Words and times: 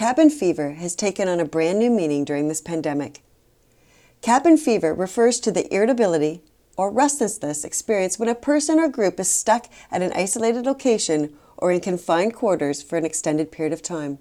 cabin 0.00 0.30
fever 0.30 0.70
has 0.70 0.94
taken 0.94 1.28
on 1.28 1.40
a 1.40 1.44
brand 1.44 1.78
new 1.78 1.90
meaning 1.90 2.24
during 2.24 2.48
this 2.48 2.62
pandemic. 2.62 3.22
Cabin 4.22 4.56
fever 4.56 4.94
refers 4.94 5.38
to 5.38 5.52
the 5.52 5.70
irritability 5.70 6.40
or 6.74 6.90
restlessness 6.90 7.64
experienced 7.64 8.18
when 8.18 8.30
a 8.30 8.34
person 8.34 8.80
or 8.80 8.88
group 8.88 9.20
is 9.20 9.30
stuck 9.30 9.66
at 9.90 10.00
an 10.00 10.10
isolated 10.14 10.64
location 10.64 11.36
or 11.58 11.70
in 11.70 11.80
confined 11.80 12.32
quarters 12.32 12.82
for 12.82 12.96
an 12.96 13.04
extended 13.04 13.52
period 13.52 13.74
of 13.74 13.82
time. 13.82 14.18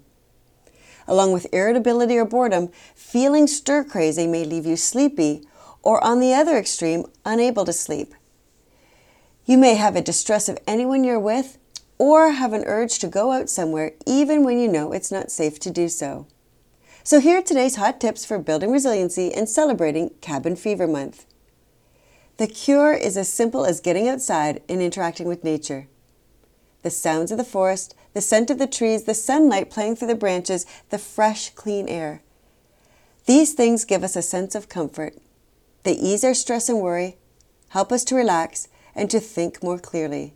Along 1.08 1.32
with 1.32 1.48
irritability 1.54 2.18
or 2.18 2.26
boredom, 2.26 2.72
feeling 2.94 3.48
stir 3.48 3.86
crazy 3.86 4.28
may 4.28 4.44
leave 4.44 4.66
you 4.66 4.76
sleepy 4.76 5.48
or, 5.82 6.04
on 6.04 6.20
the 6.20 6.34
other 6.34 6.58
extreme, 6.58 7.06
unable 7.24 7.64
to 7.64 7.72
sleep. 7.72 8.14
You 9.46 9.58
may 9.58 9.76
have 9.76 9.96
a 9.96 10.02
distress 10.02 10.50
of 10.50 10.60
anyone 10.68 11.06
you're 11.06 11.18
with 11.18 11.58
or 12.00 12.32
have 12.32 12.54
an 12.54 12.64
urge 12.66 12.98
to 12.98 13.08
go 13.08 13.32
out 13.32 13.50
somewhere 13.50 13.92
even 14.08 14.44
when 14.44 14.60
you 14.60 14.68
know 14.68 14.92
it's 14.92 15.12
not 15.12 15.30
safe 15.30 15.60
to 15.60 15.70
do 15.70 15.88
so. 15.88 16.26
So, 17.04 17.20
here 17.20 17.38
are 17.40 17.44
today's 17.44 17.76
hot 17.76 18.00
tips 18.00 18.26
for 18.26 18.40
building 18.40 18.72
resiliency 18.72 19.34
and 19.34 19.48
celebrating 19.48 20.12
Cabin 20.22 20.56
Fever 20.56 20.88
Month. 20.88 21.26
The 22.38 22.48
cure 22.48 22.94
is 22.94 23.18
as 23.18 23.32
simple 23.32 23.66
as 23.66 23.82
getting 23.82 24.08
outside 24.08 24.62
and 24.70 24.82
interacting 24.82 25.28
with 25.28 25.44
nature. 25.44 25.88
The 26.84 26.90
sounds 26.90 27.32
of 27.32 27.38
the 27.38 27.44
forest, 27.44 27.96
the 28.14 28.22
scent 28.22 28.50
of 28.50 28.58
the 28.58 28.68
trees, 28.68 29.04
the 29.04 29.14
sunlight 29.14 29.70
playing 29.70 29.98
through 29.98 30.08
the 30.08 30.16
branches, 30.16 30.66
the 30.90 30.98
fresh, 30.98 31.50
clean 31.50 31.90
air. 31.90 32.22
These 33.26 33.54
things 33.54 33.86
give 33.86 34.04
us 34.04 34.16
a 34.16 34.22
sense 34.22 34.56
of 34.56 34.70
comfort. 34.70 35.16
They 35.84 35.94
ease 35.94 36.24
our 36.24 36.34
stress 36.34 36.70
and 36.70 36.80
worry, 36.80 37.18
help 37.70 37.92
us 37.92 38.04
to 38.06 38.16
relax, 38.16 38.70
and 38.96 39.10
to 39.10 39.20
think 39.20 39.62
more 39.62 39.80
clearly. 39.80 40.34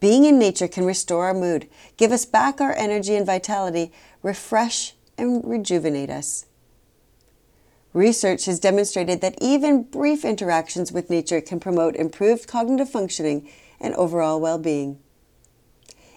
Being 0.00 0.24
in 0.24 0.38
nature 0.38 0.68
can 0.68 0.84
restore 0.84 1.26
our 1.26 1.34
mood, 1.34 1.68
give 1.96 2.12
us 2.12 2.26
back 2.26 2.60
our 2.60 2.74
energy 2.74 3.14
and 3.14 3.24
vitality, 3.24 3.92
refresh 4.22 4.94
and 5.16 5.42
rejuvenate 5.44 6.10
us. 6.10 6.46
Research 7.92 8.44
has 8.44 8.60
demonstrated 8.60 9.22
that 9.22 9.38
even 9.40 9.82
brief 9.82 10.22
interactions 10.22 10.92
with 10.92 11.08
nature 11.08 11.40
can 11.40 11.58
promote 11.58 11.96
improved 11.96 12.46
cognitive 12.46 12.90
functioning 12.90 13.48
and 13.80 13.94
overall 13.94 14.38
well 14.38 14.58
being. 14.58 14.98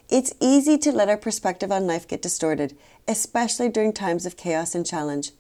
It's 0.09 0.33
easy 0.41 0.77
to 0.80 0.91
let 0.91 1.08
our 1.08 1.17
perspective 1.17 1.71
on 1.71 1.88
life 1.88 2.08
get 2.08 2.21
distorted, 2.21 2.75
especially 3.08 3.69
during 3.69 3.93
times 3.93 4.25
of 4.25 4.36
chaos 4.36 4.75
and 4.75 4.86
challenge. 4.86 5.31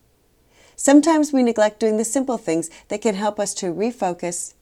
Sometimes 0.75 1.33
we 1.33 1.43
neglect 1.43 1.79
doing 1.79 1.97
the 1.97 2.05
simple 2.05 2.37
things 2.37 2.69
that 2.87 3.01
can 3.01 3.15
help 3.15 3.37
us 3.37 3.53
to 3.55 3.73
refocus, 3.73 4.53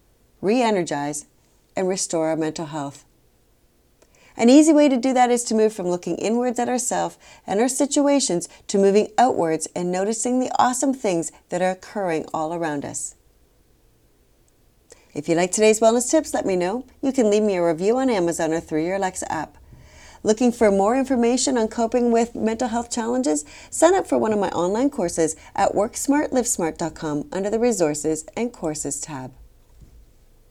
re 0.42 0.64
energize, 0.64 1.28
and 1.76 1.88
restore 1.88 2.30
our 2.30 2.36
mental 2.36 2.68
health. 2.68 3.06
An 4.38 4.50
easy 4.50 4.72
way 4.72 4.88
to 4.88 4.98
do 4.98 5.14
that 5.14 5.32
is 5.32 5.44
to 5.46 5.56
move 5.56 5.74
from 5.74 5.88
looking 5.88 6.16
inwards 6.18 6.60
at 6.60 6.70
ourselves 6.70 7.18
and 7.48 7.60
our 7.60 7.68
situations 7.68 8.48
to 8.68 8.78
moving 8.78 9.10
outwards 9.18 9.68
and 9.76 9.92
noticing 9.92 10.40
the 10.40 10.52
awesome 10.60 10.94
things 10.94 11.32
that 11.50 11.64
are 11.64 11.72
occurring 11.72 12.26
all 12.34 12.54
around 12.54 12.86
us. 12.86 13.16
If 15.16 15.28
you 15.28 15.34
like 15.34 15.52
today's 15.52 15.80
wellness 15.80 16.12
tips, 16.12 16.36
let 16.36 16.46
me 16.46 16.56
know. 16.56 16.86
You 17.02 17.12
can 17.12 17.32
leave 17.32 17.42
me 17.42 17.56
a 17.56 17.66
review 17.66 17.98
on 17.98 18.12
Amazon 18.12 18.54
or 18.54 18.60
through 18.60 18.86
your 18.86 18.98
Alexa 18.98 19.32
app. 19.32 19.58
Looking 20.22 20.52
for 20.52 20.70
more 20.70 20.96
information 20.96 21.58
on 21.58 21.70
coping 21.70 22.12
with 22.12 22.36
mental 22.36 22.68
health 22.68 22.92
challenges? 22.92 23.44
Sign 23.72 23.96
up 23.96 24.06
for 24.06 24.20
one 24.20 24.34
of 24.34 24.40
my 24.40 24.50
online 24.50 24.92
courses 24.92 25.36
at 25.56 25.72
worksmartlivesmart.com 25.74 27.30
under 27.32 27.50
the 27.50 27.60
Resources 27.60 28.26
and 28.36 28.54
Courses 28.54 29.02
tab. 29.02 29.32